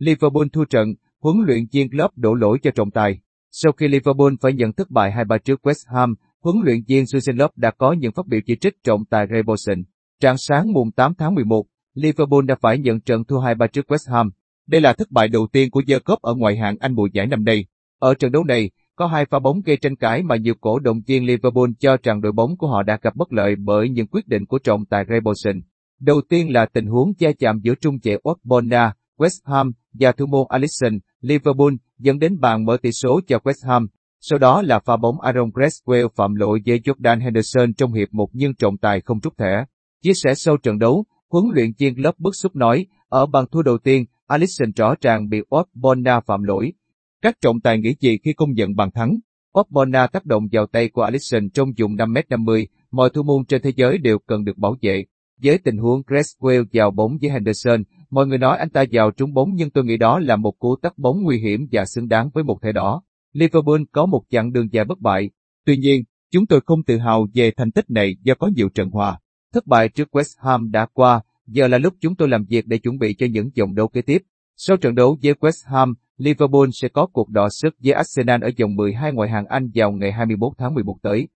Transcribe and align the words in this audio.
Liverpool 0.00 0.46
thua 0.52 0.64
trận, 0.64 0.94
huấn 1.22 1.36
luyện 1.46 1.66
viên 1.72 1.90
Klopp 1.90 2.18
đổ 2.18 2.34
lỗi 2.34 2.58
cho 2.62 2.70
trọng 2.70 2.90
tài. 2.90 3.20
Sau 3.50 3.72
khi 3.72 3.88
Liverpool 3.88 4.32
phải 4.40 4.52
nhận 4.52 4.72
thất 4.72 4.90
bại 4.90 5.12
2-3 5.16 5.38
trước 5.38 5.60
West 5.62 5.94
Ham, 5.94 6.14
huấn 6.42 6.56
luyện 6.64 6.78
viên 6.88 7.04
Jurgen 7.04 7.36
Klopp 7.36 7.58
đã 7.58 7.70
có 7.70 7.92
những 7.92 8.12
phát 8.12 8.26
biểu 8.26 8.40
chỉ 8.46 8.56
trích 8.56 8.74
trọng 8.84 9.04
tài 9.04 9.26
Ray 9.30 9.42
Bolson. 9.42 9.82
Trạng 10.20 10.36
sáng 10.38 10.72
mùng 10.72 10.92
8 10.92 11.14
tháng 11.14 11.34
11, 11.34 11.64
Liverpool 11.94 12.44
đã 12.46 12.54
phải 12.60 12.78
nhận 12.78 13.00
trận 13.00 13.24
thua 13.24 13.40
2-3 13.40 13.66
trước 13.66 13.86
West 13.90 14.12
Ham. 14.12 14.30
Đây 14.66 14.80
là 14.80 14.92
thất 14.92 15.10
bại 15.10 15.28
đầu 15.28 15.46
tiên 15.52 15.70
của 15.70 15.82
The 15.88 15.98
Cup 15.98 16.22
ở 16.22 16.34
ngoại 16.34 16.56
hạng 16.56 16.76
Anh 16.80 16.94
mùa 16.94 17.08
giải 17.12 17.26
năm 17.26 17.44
nay. 17.44 17.64
Ở 17.98 18.14
trận 18.14 18.32
đấu 18.32 18.44
này, 18.44 18.70
có 18.96 19.06
hai 19.06 19.24
pha 19.24 19.38
bóng 19.38 19.60
gây 19.64 19.76
tranh 19.76 19.96
cãi 19.96 20.22
mà 20.22 20.36
nhiều 20.36 20.54
cổ 20.60 20.78
động 20.78 21.00
viên 21.06 21.26
Liverpool 21.26 21.70
cho 21.80 21.96
rằng 22.02 22.20
đội 22.20 22.32
bóng 22.32 22.56
của 22.56 22.66
họ 22.66 22.82
đã 22.82 22.98
gặp 23.02 23.16
bất 23.16 23.32
lợi 23.32 23.56
bởi 23.56 23.88
những 23.88 24.06
quyết 24.06 24.28
định 24.28 24.46
của 24.46 24.58
trọng 24.58 24.84
tài 24.84 25.04
Ray 25.08 25.20
Bolson. 25.20 25.60
Đầu 26.00 26.20
tiên 26.28 26.52
là 26.52 26.66
tình 26.66 26.86
huống 26.86 27.12
gia 27.18 27.32
chạm 27.38 27.60
giữa 27.62 27.74
trung 27.74 27.98
vệ 28.02 28.16
Ogbonna, 28.28 28.92
West 29.20 29.40
Ham 29.44 29.72
và 29.92 30.12
thủ 30.12 30.26
môn 30.26 30.46
Alisson, 30.48 30.98
Liverpool, 31.20 31.72
dẫn 31.98 32.18
đến 32.18 32.40
bàn 32.40 32.64
mở 32.64 32.76
tỷ 32.82 32.92
số 32.92 33.20
cho 33.26 33.38
West 33.44 33.68
Ham. 33.68 33.86
Sau 34.20 34.38
đó 34.38 34.62
là 34.62 34.78
pha 34.78 34.96
bóng 34.96 35.20
Aaron 35.20 35.50
Creswell 35.50 36.08
phạm 36.16 36.34
lỗi 36.34 36.60
với 36.66 36.78
Jordan 36.78 37.20
Henderson 37.20 37.74
trong 37.74 37.92
hiệp 37.92 38.08
một 38.12 38.28
nhưng 38.32 38.54
trọng 38.54 38.78
tài 38.78 39.00
không 39.00 39.20
rút 39.20 39.38
thẻ. 39.38 39.64
Chia 40.02 40.12
sẻ 40.14 40.34
sau 40.34 40.56
trận 40.56 40.78
đấu, 40.78 41.04
huấn 41.28 41.44
luyện 41.54 41.70
viên 41.78 42.00
lớp 42.00 42.18
bức 42.18 42.36
xúc 42.36 42.56
nói, 42.56 42.86
ở 43.08 43.26
bàn 43.26 43.44
thua 43.52 43.62
đầu 43.62 43.78
tiên, 43.78 44.04
Alisson 44.26 44.72
rõ 44.76 44.94
ràng 45.00 45.28
bị 45.28 45.38
Ogbonna 45.56 46.20
phạm 46.20 46.42
lỗi. 46.42 46.72
Các 47.22 47.36
trọng 47.40 47.60
tài 47.60 47.78
nghĩ 47.78 47.94
gì 48.00 48.18
khi 48.24 48.32
công 48.32 48.52
nhận 48.52 48.76
bàn 48.76 48.90
thắng? 48.90 49.16
Ogbonna 49.58 50.06
tác 50.06 50.26
động 50.26 50.48
vào 50.52 50.66
tay 50.66 50.88
của 50.88 51.02
Alisson 51.02 51.50
trong 51.50 51.68
vùng 51.78 51.96
5m50, 51.96 52.66
mọi 52.90 53.10
thủ 53.10 53.22
môn 53.22 53.44
trên 53.44 53.62
thế 53.62 53.72
giới 53.76 53.98
đều 53.98 54.18
cần 54.18 54.44
được 54.44 54.58
bảo 54.58 54.76
vệ. 54.82 55.04
Với 55.42 55.58
tình 55.58 55.76
huống 55.76 56.02
Creswell 56.02 56.64
vào 56.72 56.90
bóng 56.90 57.18
với 57.20 57.30
Henderson, 57.30 57.82
mọi 58.10 58.26
người 58.26 58.38
nói 58.38 58.58
anh 58.58 58.70
ta 58.70 58.84
vào 58.92 59.10
trúng 59.10 59.34
bóng 59.34 59.50
nhưng 59.54 59.70
tôi 59.70 59.84
nghĩ 59.84 59.96
đó 59.96 60.18
là 60.18 60.36
một 60.36 60.58
cú 60.58 60.76
tắt 60.76 60.98
bóng 60.98 61.22
nguy 61.22 61.38
hiểm 61.38 61.66
và 61.72 61.84
xứng 61.84 62.08
đáng 62.08 62.30
với 62.34 62.44
một 62.44 62.62
thẻ 62.62 62.72
đỏ. 62.72 63.02
Liverpool 63.32 63.80
có 63.92 64.06
một 64.06 64.22
chặng 64.30 64.52
đường 64.52 64.72
dài 64.72 64.84
bất 64.84 65.00
bại. 65.00 65.30
Tuy 65.66 65.76
nhiên, 65.76 66.02
chúng 66.32 66.46
tôi 66.46 66.60
không 66.66 66.82
tự 66.82 66.98
hào 66.98 67.26
về 67.34 67.50
thành 67.56 67.70
tích 67.70 67.90
này 67.90 68.16
do 68.22 68.34
có 68.34 68.50
nhiều 68.56 68.68
trận 68.68 68.90
hòa. 68.90 69.18
Thất 69.54 69.66
bại 69.66 69.88
trước 69.88 70.08
West 70.12 70.36
Ham 70.38 70.70
đã 70.70 70.86
qua, 70.92 71.20
giờ 71.46 71.68
là 71.68 71.78
lúc 71.78 71.94
chúng 72.00 72.16
tôi 72.16 72.28
làm 72.28 72.44
việc 72.44 72.66
để 72.66 72.78
chuẩn 72.78 72.98
bị 72.98 73.14
cho 73.14 73.26
những 73.30 73.50
vòng 73.58 73.74
đấu 73.74 73.88
kế 73.88 74.02
tiếp. 74.02 74.22
Sau 74.56 74.76
trận 74.76 74.94
đấu 74.94 75.18
với 75.22 75.34
West 75.34 75.72
Ham, 75.72 75.94
Liverpool 76.16 76.68
sẽ 76.72 76.88
có 76.88 77.06
cuộc 77.06 77.28
đọ 77.28 77.48
sức 77.50 77.74
với 77.84 77.92
Arsenal 77.92 78.44
ở 78.44 78.50
vòng 78.60 78.76
12 78.76 79.12
ngoại 79.12 79.30
hạng 79.30 79.46
Anh 79.46 79.70
vào 79.74 79.92
ngày 79.92 80.12
21 80.12 80.52
tháng 80.58 80.74
11 80.74 80.96
tới. 81.02 81.28